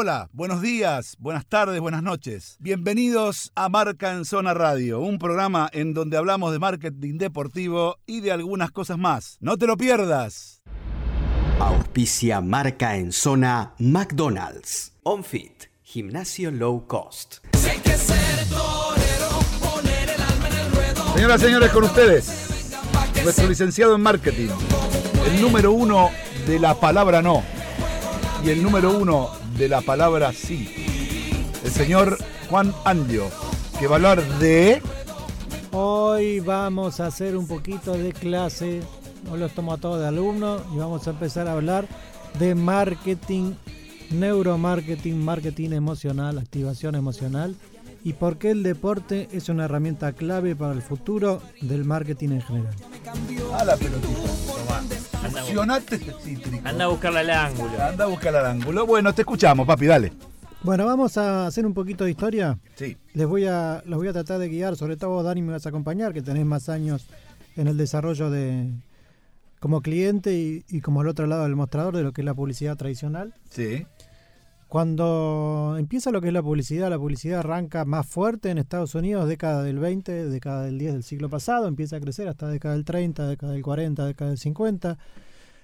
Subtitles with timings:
[0.00, 2.56] Hola, buenos días, buenas tardes, buenas noches.
[2.60, 8.20] Bienvenidos a Marca en Zona Radio, un programa en donde hablamos de marketing deportivo y
[8.20, 9.38] de algunas cosas más.
[9.40, 10.62] No te lo pierdas.
[11.58, 14.92] Auspicia Marca en Zona McDonald's.
[15.02, 17.38] OnFit, gimnasio low cost.
[21.16, 22.70] Señoras y señores, con ustedes,
[23.24, 24.50] nuestro licenciado en marketing,
[25.26, 26.10] el número uno
[26.46, 27.57] de la palabra no
[28.44, 30.68] y el número uno de la palabra sí,
[31.64, 33.24] el señor Juan Andio,
[33.78, 34.80] que va a hablar de...
[35.72, 38.80] Hoy vamos a hacer un poquito de clase,
[39.30, 41.86] hoy los tomo a todos de alumnos y vamos a empezar a hablar
[42.38, 43.54] de marketing,
[44.10, 47.56] neuromarketing, marketing emocional, activación emocional
[48.04, 52.42] y por qué el deporte es una herramienta clave para el futuro del marketing en
[52.42, 52.74] general.
[53.54, 54.57] A la pelotita.
[55.22, 55.40] Tomá.
[55.42, 56.68] Fusionate este cítrico.
[56.68, 57.82] Anda a buscarle al ángulo.
[57.82, 58.86] Anda a buscar al ángulo.
[58.86, 60.12] Bueno, te escuchamos, papi, dale.
[60.62, 62.58] Bueno, vamos a hacer un poquito de historia.
[62.74, 62.96] Sí.
[63.14, 65.68] Les voy a, los voy a tratar de guiar, sobre todo Dani me vas a
[65.68, 67.06] acompañar, que tenés más años
[67.56, 68.68] en el desarrollo de
[69.60, 72.34] como cliente y, y como al otro lado del mostrador de lo que es la
[72.34, 73.34] publicidad tradicional.
[73.50, 73.86] Sí.
[74.68, 79.26] Cuando empieza lo que es la publicidad, la publicidad arranca más fuerte en Estados Unidos,
[79.26, 82.84] década del 20, década del 10 del siglo pasado, empieza a crecer hasta década del
[82.84, 84.98] 30, década del 40, década del 50,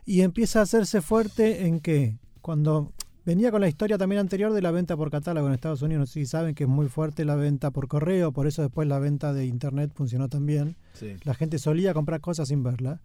[0.06, 2.92] y empieza a hacerse fuerte en que cuando
[3.26, 6.06] venía con la historia también anterior de la venta por catálogo en Estados Unidos, no
[6.06, 8.98] sé si saben que es muy fuerte la venta por correo, por eso después la
[8.98, 10.76] venta de internet funcionó también.
[10.94, 11.16] Sí.
[11.24, 13.02] La gente solía comprar cosas sin verla.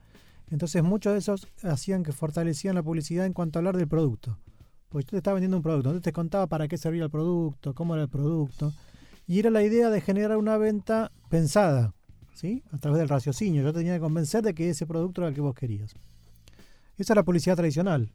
[0.50, 4.38] Entonces muchos de esos hacían que fortalecían la publicidad en cuanto a hablar del producto.
[4.89, 7.73] Porque tú te estabas vendiendo un producto, entonces te contaba para qué servía el producto,
[7.73, 8.73] cómo era el producto.
[9.27, 11.93] Y era la idea de generar una venta pensada,
[12.33, 12.63] ¿sí?
[12.71, 13.61] A través del raciocinio.
[13.61, 15.93] Yo tenía que convencer de que ese producto era el que vos querías.
[16.97, 18.11] Esa es la publicidad tradicional.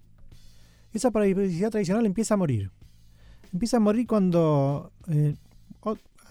[0.92, 2.70] Esa publicidad tradicional empieza a morir.
[3.52, 5.36] Empieza a morir cuando, eh,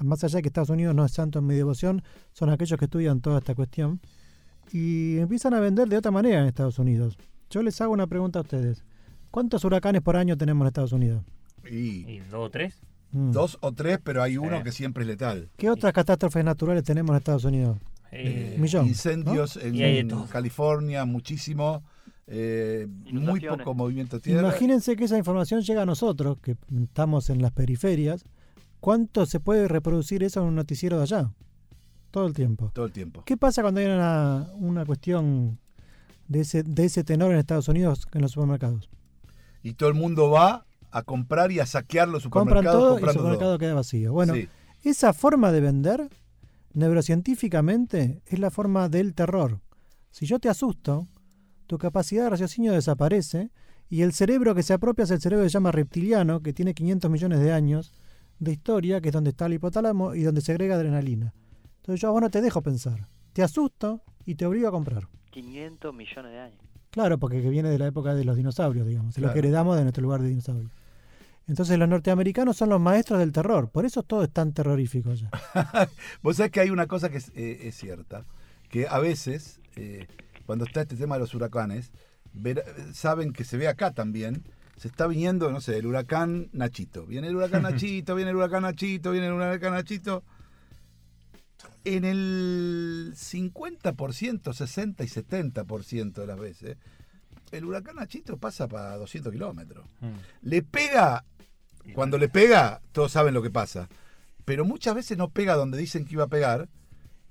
[0.02, 2.86] más allá de que Estados Unidos no es santo en mi devoción, son aquellos que
[2.86, 4.02] estudian toda esta cuestión,
[4.72, 7.18] y empiezan a vender de otra manera en Estados Unidos.
[7.50, 8.84] Yo les hago una pregunta a ustedes.
[9.34, 11.24] ¿Cuántos huracanes por año tenemos en Estados Unidos?
[11.68, 12.80] Y ¿Y dos o tres?
[13.12, 13.32] Mm.
[13.32, 14.64] dos o tres, pero hay uno Eh.
[14.64, 15.50] que siempre es letal.
[15.58, 17.80] ¿Qué otras catástrofes naturales tenemos en Estados Unidos?
[18.12, 20.08] Eh, millón, Incendios en.
[20.30, 21.82] California, muchísimo.
[22.28, 24.42] eh, muy poco movimiento de tierra.
[24.42, 28.24] Imagínense que esa información llega a nosotros, que estamos en las periferias.
[28.80, 31.32] ¿Cuánto se puede reproducir eso en un noticiero de allá?
[32.12, 32.70] Todo el tiempo.
[32.74, 33.24] Todo el tiempo.
[33.26, 35.58] ¿Qué pasa cuando hay una, una cuestión
[36.28, 38.90] de ese, de ese tenor en Estados Unidos en los supermercados?
[39.64, 42.94] Y todo el mundo va a comprar y a saquear los Compran supermercados todo y
[42.94, 43.60] el comprando supermercado todo.
[43.60, 44.14] queda vacío.
[44.14, 44.48] Bueno, Sí.
[44.84, 46.10] esa forma de vender,
[46.74, 49.62] neurocientíficamente, es la forma del terror.
[50.12, 51.08] Si yo te asusto,
[51.68, 53.50] tu capacidad de raciocinio desaparece
[53.90, 56.74] y el cerebro que se apropia es el cerebro que se llama reptiliano, que tiene
[56.74, 57.94] 500 millones de años
[58.40, 61.34] de historia, que es donde está el hipotálamo y donde segrega adrenalina.
[61.78, 63.08] Entonces yo a vos no te dejo pensar.
[63.34, 65.08] Te asusto y te obligo a comprar.
[65.32, 66.60] 500 millones de años.
[66.94, 69.34] Claro, porque que viene de la época de los dinosaurios, digamos, es lo Claro.
[69.34, 70.70] que heredamos de nuestro lugar de dinosaurio.
[71.48, 75.30] Entonces los norteamericanos son los maestros del terror, por eso todo es tan terrorífico allá.
[76.22, 78.24] Vos sabés que hay una cosa que es, eh, es cierta,
[78.70, 80.08] que a veces, eh,
[80.46, 81.92] cuando está este tema de los huracanes,
[82.32, 84.44] ver- saben que se ve acá también,
[84.78, 87.06] se está viniendo, no sé, el huracán Nachito.
[87.08, 90.24] Viene el huracán Nachito, viene el huracán Nachito, viene el huracán Nachito.
[91.86, 96.78] En el 50%, 60 y 70% de las veces,
[97.52, 99.86] el huracán Nachito pasa para 200 kilómetros.
[100.02, 100.12] mm.
[100.44, 101.26] Le pega,
[101.94, 103.90] cuando le pega, todos saben lo que pasa.
[104.46, 106.70] Pero muchas veces no pega donde dicen que iba a pegar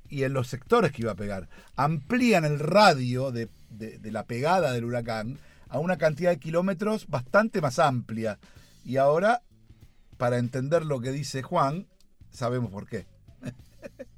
[0.08, 1.48] y en los sectores que iba a pegar.
[1.76, 5.38] Amplían el radio de, de- de la pegada del huracán
[5.68, 8.38] a una cantidad de kilómetros bastante más amplia.
[8.84, 9.42] Y ahora,
[10.18, 11.86] para entender lo que dice Juan,
[12.30, 13.06] sabemos por qué.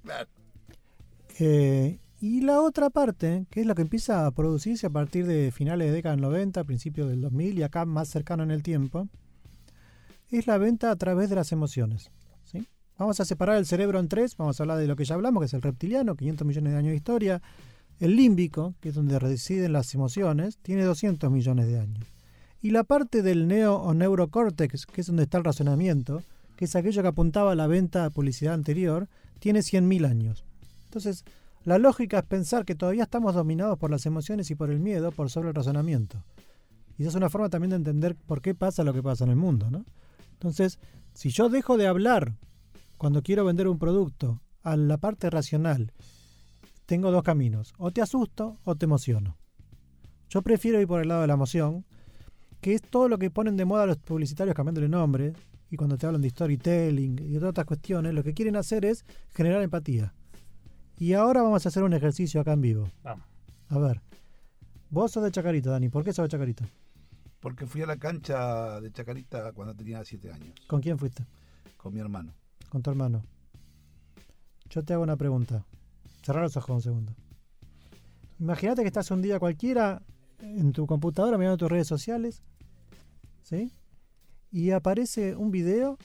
[1.38, 5.50] Eh, y la otra parte, que es lo que empieza a producirse a partir de
[5.50, 9.08] finales de década del 90, principios del 2000 y acá más cercano en el tiempo,
[10.30, 12.10] es la venta a través de las emociones.
[12.44, 12.66] ¿sí?
[12.98, 15.40] Vamos a separar el cerebro en tres, vamos a hablar de lo que ya hablamos,
[15.40, 17.42] que es el reptiliano, 500 millones de años de historia,
[18.00, 22.06] el límbico, que es donde residen las emociones, tiene 200 millones de años.
[22.62, 26.22] Y la parte del neo o neurocórtex, que es donde está el razonamiento,
[26.56, 29.08] que es aquello que apuntaba a la venta a publicidad anterior,
[29.38, 30.44] tiene 100.000 años.
[30.94, 31.24] Entonces,
[31.64, 35.10] la lógica es pensar que todavía estamos dominados por las emociones y por el miedo
[35.10, 36.22] por sobre el razonamiento.
[36.96, 39.30] Y esa es una forma también de entender por qué pasa lo que pasa en
[39.30, 39.84] el mundo, ¿no?
[40.34, 40.78] Entonces,
[41.12, 42.36] si yo dejo de hablar
[42.96, 45.92] cuando quiero vender un producto a la parte racional,
[46.86, 47.72] tengo dos caminos.
[47.76, 49.36] O te asusto o te emociono.
[50.28, 51.84] Yo prefiero ir por el lado de la emoción,
[52.60, 55.32] que es todo lo que ponen de moda los publicitarios cambiándole nombre,
[55.72, 59.04] y cuando te hablan de storytelling y de otras cuestiones, lo que quieren hacer es
[59.34, 60.14] generar empatía.
[60.98, 62.88] Y ahora vamos a hacer un ejercicio acá en vivo.
[63.02, 63.24] Vamos.
[63.68, 64.00] A ver,
[64.90, 66.68] vos sos de Chacarita, Dani, ¿por qué sos de Chacarita?
[67.40, 71.24] Porque fui a la cancha de Chacarita cuando tenía 7 años, ¿Con quién fuiste?
[71.76, 72.32] con mi hermano.
[72.70, 73.22] Con tu hermano.
[74.70, 75.66] Yo te hago una pregunta.
[76.22, 77.12] Cerrar los ojos un segundo.
[78.40, 80.00] Imagínate que estás un día cualquiera
[80.40, 82.42] en tu computadora mirando tus redes sociales,
[83.42, 83.70] ¿sí?
[84.50, 85.98] Y aparece un video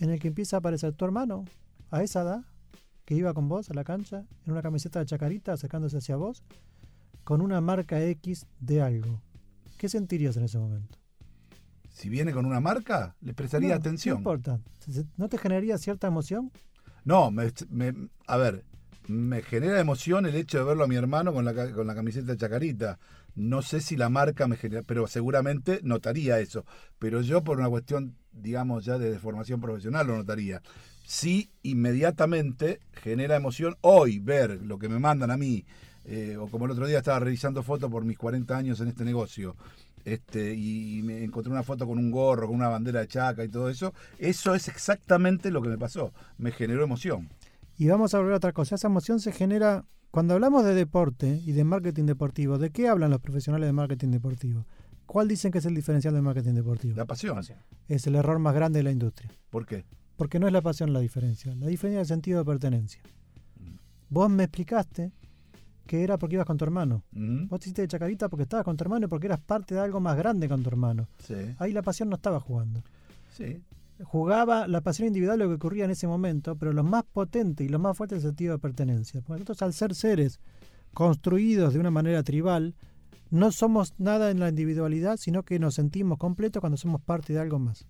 [0.00, 1.44] en el que empieza a aparecer tu hermano
[1.90, 2.44] a esa edad,
[3.10, 6.44] que iba con vos a la cancha, en una camiseta de chacarita, acercándose hacia vos,
[7.24, 9.20] con una marca X de algo.
[9.78, 10.96] ¿Qué sentirías en ese momento?
[11.88, 14.14] Si viene con una marca, le prestaría No, atención.
[14.14, 14.60] No importa.
[15.16, 16.52] ¿No te generaría cierta emoción?
[17.04, 18.64] No, me, me- a ver,
[19.08, 22.32] me genera emoción el hecho de verlo a mi hermano con la, con la camiseta
[22.32, 22.98] de Chacarita.
[23.34, 26.64] No sé si la marca me genera, pero seguramente notaría eso.
[26.98, 30.62] Pero yo por una cuestión, digamos, ya de formación profesional lo notaría.
[31.10, 35.64] Sí, inmediatamente genera emoción hoy ver lo que me mandan a mí,
[36.04, 39.04] eh, o como el otro día estaba revisando fotos por mis 40 años en este
[39.04, 39.56] negocio,
[40.04, 43.48] este, y me encontré una foto con un gorro, con una bandera de chaca y
[43.48, 43.92] todo eso.
[44.20, 46.12] Eso es exactamente lo que me pasó.
[46.38, 47.28] Me generó emoción.
[47.76, 48.76] Y vamos a volver a otra cosa.
[48.76, 52.56] Esa emoción se genera cuando hablamos de deporte y de marketing deportivo.
[52.56, 54.64] ¿De qué hablan los profesionales de marketing deportivo?
[55.06, 56.96] ¿Cuál dicen que es el diferencial del marketing deportivo?
[56.96, 57.34] La pasión.
[57.34, 57.58] Pasión.
[57.88, 59.28] Es el error más grande de la industria.
[59.50, 59.84] ¿Por qué?
[60.20, 61.54] Porque no es la pasión la diferencia.
[61.54, 63.00] La diferencia es el sentido de pertenencia.
[64.10, 65.12] Vos me explicaste
[65.86, 67.02] que era porque ibas con tu hermano.
[67.14, 67.46] Ujú.
[67.48, 69.80] Vos te hiciste de chacarita porque estabas con tu hermano y porque eras parte de
[69.80, 71.08] algo más grande con tu hermano.
[71.26, 72.82] Sí, Ahí la pasión no estaba jugando.
[73.34, 73.62] sí.
[74.02, 77.68] jugaba la pasión individual lo que ocurría en ese momento, pero lo más potente y
[77.70, 79.22] lo más fuerte es el sentido de pertenencia.
[79.22, 80.38] Porque nosotros al ser seres
[80.92, 82.74] construidos de una manera tribal,
[83.30, 87.38] no somos nada en la individualidad, sino que nos sentimos completos cuando somos parte de
[87.40, 87.86] algo más.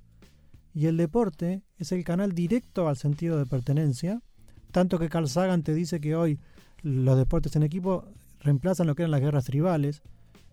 [0.73, 4.23] Y el deporte es el canal directo al sentido de pertenencia,
[4.71, 6.39] tanto que Carl Sagan te dice que hoy
[6.83, 8.05] los deportes en equipo
[8.41, 10.03] reemplazan lo que eran las guerras tribales.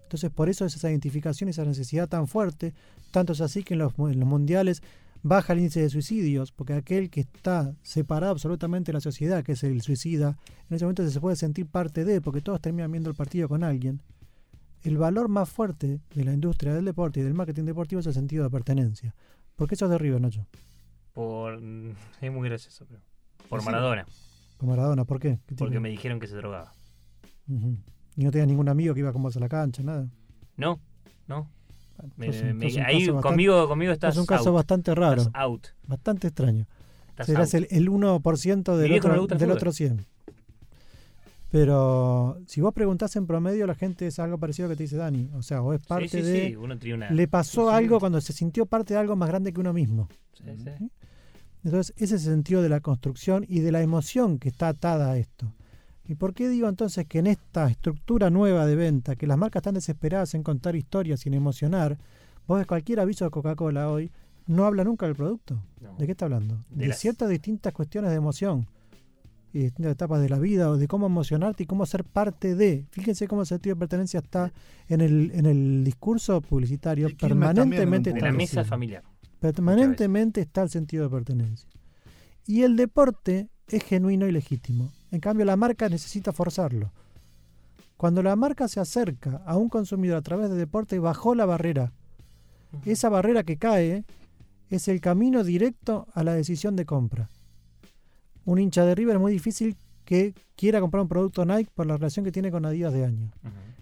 [0.04, 2.74] Entonces por eso es esa identificación esa necesidad tan fuerte,
[3.12, 4.81] tanto es así que en los, en los mundiales
[5.24, 9.54] baja el índice de suicidios, porque aquel que está separado absolutamente de la sociedad, que
[9.54, 10.38] es el suicida,
[10.69, 13.64] en ese momento se puede sentir parte de, porque todos terminan viendo el partido con
[13.64, 14.02] alguien.
[14.84, 18.14] El valor más fuerte de la industria del deporte y del marketing deportivo es el
[18.14, 19.16] sentido de pertenencia.
[19.57, 20.45] ¿Por qué sos de River, Nacho?
[21.12, 21.59] Por...
[21.62, 23.01] mm, Es muy gracioso, pero...
[23.50, 23.63] Por.
[23.63, 24.06] Maradona.
[24.57, 25.39] Con Maradona, ¿por qué?
[25.45, 26.71] ¿Qué Porque me dijeron que se drogaba.
[27.48, 30.07] Y no tenías ningún amigo que iba con vos a la cancha, nada.
[30.57, 30.80] No,
[31.27, 31.50] no.
[31.98, 34.50] Bueno, Me- sos un- me- sos un ahí bastante- conmigo, conmigo estás sos un caso
[34.50, 34.56] out.
[34.56, 35.68] bastante raro, Estás out.
[35.88, 36.68] bastante extraño.
[37.09, 37.63] Estás Serás out.
[37.71, 40.06] el, el 1% Mi del, otro, del otro 100.
[41.50, 44.84] Pero si vos preguntás en promedio, la gente es algo parecido a lo que te
[44.84, 45.30] dice Dani.
[45.34, 46.48] O sea, o es parte sí, sí, de...
[46.50, 47.12] sí, uno tiene una...
[47.12, 50.10] Le pasó algo cuando se sintió parte de algo más grande que uno mismo.
[50.34, 50.90] Sí, sí.
[51.64, 55.12] Entonces, ese es el sentido de la construcción y de la emoción que está atada
[55.12, 55.54] a esto.
[56.06, 59.62] ¿Y por qué digo entonces que en esta estructura nueva de venta, que las marcas
[59.62, 61.98] están desesperadas en contar historias sin emocionar,
[62.46, 64.12] vos ves cualquier aviso de Coca-Cola hoy,
[64.46, 65.62] no habla nunca del producto.
[65.82, 65.96] No.
[65.98, 66.64] ¿De qué está hablando?
[66.70, 68.68] De De, las- ciertas distintas cuestiones de emoción
[69.57, 72.86] y distintas etapas de la vida o de cómo emocionarte y cómo ser parte de.
[72.92, 74.54] Fíjense cómo el sentido de pertenencia está
[74.88, 79.04] en el, en el discurso publicitario Quilmes también en permanentemente la mesa familiar.
[79.39, 81.68] Permanentemente está el sentido de pertenencia.
[82.45, 84.92] Y el deporte es genuino y legítimo.
[85.11, 86.92] En cambio, la marca necesita forzarlo.
[87.97, 91.94] Cuando la marca se acerca a un consumidor a través de deporte, bajó la barrera.
[92.85, 94.06] Esa barrera que cae
[94.69, 97.30] es el camino directo a la decisión de compra.
[98.47, 99.75] Un hincha de River es muy difícil
[100.06, 103.30] que quiera comprar un producto Nike por la relación que tiene con Adidas de año.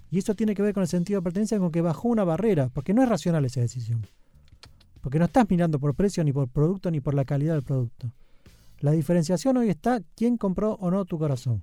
[0.09, 2.69] Y eso tiene que ver con el sentido de pertenencia, con que bajó una barrera,
[2.69, 4.01] porque no es racional esa decisión.
[5.01, 8.11] Porque no estás mirando por precio, ni por producto, ni por la calidad del producto.
[8.79, 11.61] La diferenciación hoy está quién compró o no tu corazón.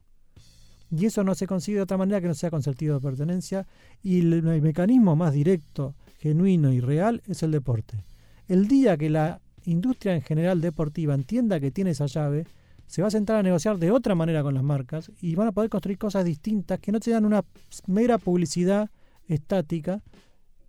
[0.93, 3.67] Y eso no se consigue de otra manera que no sea con sentido de pertenencia.
[4.01, 8.05] Y el, el mecanismo más directo, genuino y real es el deporte.
[8.47, 12.47] El día que la industria en general deportiva entienda que tiene esa llave,
[12.87, 15.53] se va a sentar a negociar de otra manera con las marcas y van a
[15.53, 17.45] poder construir cosas distintas que no sean una
[17.87, 18.91] mera publicidad
[19.27, 20.03] estática,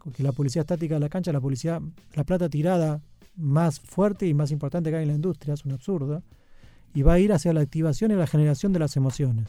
[0.03, 1.81] porque la publicidad estática de la cancha, la publicidad,
[2.13, 3.01] la plata tirada
[3.35, 6.23] más fuerte y más importante que hay en la industria, es un absurdo,
[6.93, 9.47] y va a ir hacia la activación y la generación de las emociones.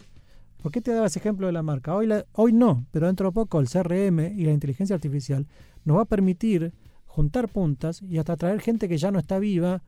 [0.63, 1.95] ¿Por qué te daba ese ejemplo de la marca?
[1.95, 5.47] Hoy, hoy no, pero dentro de poco el CRM y la inteligencia artificial
[5.85, 6.73] nos va a permitir
[7.05, 9.83] juntar puntas y hasta traer gente que ya no está viva,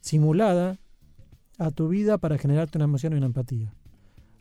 [0.00, 0.78] simulada,
[1.58, 3.74] a tu vida para generarte una emoción y una empatía.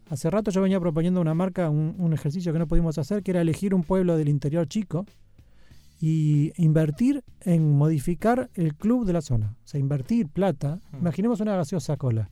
[0.10, 3.24] Hace rato yo venía proponiendo a una marca un, un ejercicio que no pudimos hacer,
[3.24, 5.06] que era elegir un pueblo del interior chico
[6.00, 9.56] y invertir en modificar el club de la zona.
[9.64, 10.80] O sea, invertir plata.
[10.92, 10.98] Mm.
[10.98, 12.30] Imaginemos una gaseosa cola,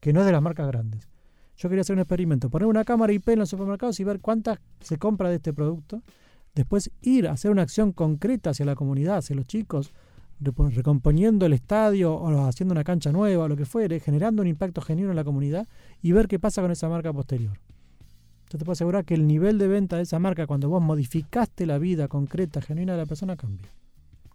[0.00, 1.08] que no es de las marcas grandes.
[1.56, 4.58] Yo quería hacer un experimento, poner una cámara IP en los supermercados y ver cuántas
[4.80, 6.02] se compra de este producto.
[6.54, 9.92] Después ir a hacer una acción concreta hacia la comunidad, hacia los chicos,
[10.70, 14.80] recomponiendo el estadio o haciendo una cancha nueva o lo que fuere, generando un impacto
[14.80, 15.66] genuino en la comunidad
[16.02, 17.58] y ver qué pasa con esa marca posterior.
[18.50, 21.64] Yo te puedo asegurar que el nivel de venta de esa marca, cuando vos modificaste
[21.64, 23.68] la vida concreta, genuina de la persona, cambia.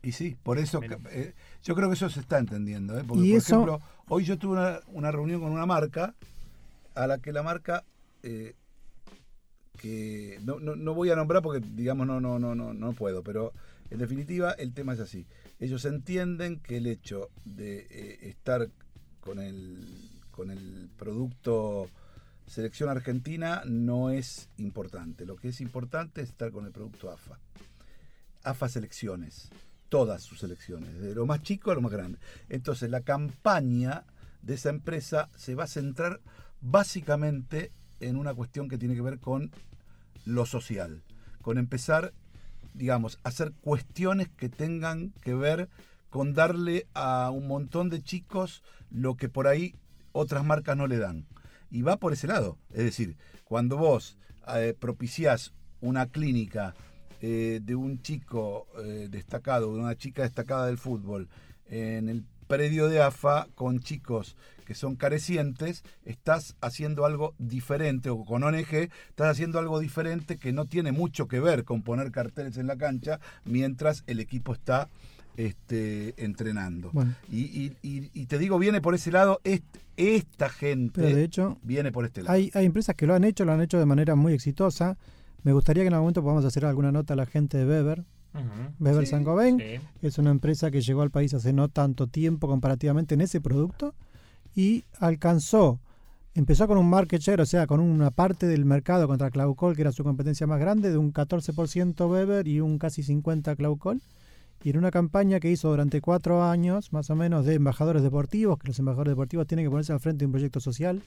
[0.02, 0.80] Y sí, por eso
[1.12, 1.34] eh,
[1.64, 2.98] yo creo que eso se está entendiendo.
[2.98, 3.04] ¿eh?
[3.08, 6.16] Porque, Y por eso- ejemplo, hoy yo tuve una, una reunión con una marca
[6.96, 7.84] a la que la marca
[8.24, 8.54] eh,
[9.78, 13.22] que no, no, no voy a nombrar porque digamos no no no no no puedo,
[13.22, 13.54] pero
[13.89, 15.25] en definitiva el tema es así.
[15.60, 18.70] Ellos entienden que el hecho de eh, estar
[19.20, 21.89] con el con el producto
[22.46, 25.25] selección argentina no es importante.
[25.25, 27.39] Lo que es importante es estar con el producto AFA.
[28.44, 29.50] AFA selecciones,
[29.89, 32.20] todas sus selecciones, de lo más chico a lo más grande.
[32.50, 34.06] Entonces la campaña
[34.41, 36.22] de esa empresa se va a centrar
[36.62, 39.51] básicamente en una cuestión que tiene que ver con
[40.25, 41.03] lo social,
[41.41, 42.13] con empezar,
[42.77, 45.69] digamos, hacer cuestiones que tengan que ver
[46.10, 49.75] con darle a un montón de chicos lo que por ahí
[50.12, 51.25] otras marcas no le dan.
[51.69, 52.57] Y va por ese lado.
[52.72, 54.17] Es decir, cuando vos
[54.55, 56.75] eh, propiciás una clínica
[57.22, 61.27] eh, de un chico eh, destacado, de una chica destacada del fútbol,
[61.69, 64.36] en el predio de AFA con chicos
[64.66, 70.51] que son carecientes, estás haciendo algo diferente, o con ONG, estás haciendo algo diferente que
[70.51, 74.89] no tiene mucho que ver con poner carteles en la cancha mientras el equipo está
[75.38, 76.89] este, entrenando.
[76.92, 79.63] Bueno, Y, y- y- y te digo, viene por ese lado, est-
[79.96, 82.34] esta gente pero de hecho, viene por este lado.
[82.34, 84.98] hay, hay empresas que lo han hecho, lo han hecho de manera muy exitosa.
[85.44, 88.04] Me gustaría que en algún momento podamos hacer alguna nota a la gente de Weber.
[88.79, 89.08] Weber
[89.60, 93.41] Sí, es una empresa que llegó al país hace no tanto tiempo comparativamente en ese
[93.41, 93.96] producto
[94.56, 95.79] y alcanzó,
[96.34, 99.82] empezó con un market share, o sea, con una parte del mercado contra Claucol, que
[99.82, 104.01] era su competencia más grande, de un 14% Weber y un casi 50% Claucol.
[104.63, 108.58] Y en una campaña que hizo durante cuatro años, más o menos, de embajadores deportivos,
[108.58, 111.03] que los embajadores deportivos tienen que ponerse al frente de un proyecto social,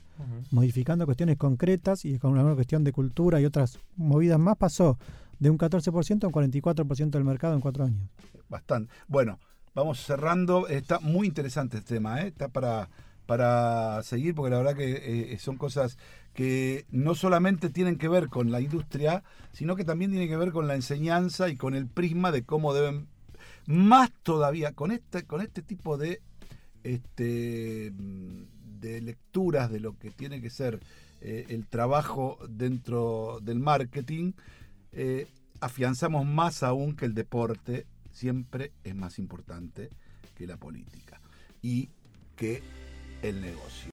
[0.53, 4.97] modificando cuestiones concretas y con una cuestión de cultura y otras movidas más, pasó
[5.41, 8.09] de un 14% a un 44% del mercado en cuatro años.
[8.49, 8.93] Bastante.
[9.09, 9.41] Bueno,
[9.75, 10.69] vamos cerrando.
[10.69, 12.29] Está muy interesante este tema, ¿eh?
[12.29, 12.89] Está para,
[13.27, 15.99] para seguir, porque la verdad que eh, son cosas
[16.35, 20.53] que no solamente tienen que ver con la industria, sino que también tienen que ver
[20.53, 23.09] con la enseñanza y con el prisma de cómo deben,
[23.67, 26.21] más todavía, con este, con este tipo de,
[26.85, 30.81] este, de lecturas de lo que tiene que ser
[31.21, 34.33] eh, el trabajo dentro del marketing,
[34.93, 35.29] eh,
[35.61, 39.91] afianzamos más aún que el deporte siempre es más importante
[40.37, 41.21] que la política
[41.63, 41.91] y
[42.37, 42.63] que
[43.23, 43.89] el negocio.